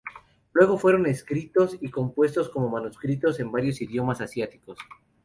[0.53, 4.79] Luego fueron escritos y compuestos como manuscritos en varios idiomas asiáticos.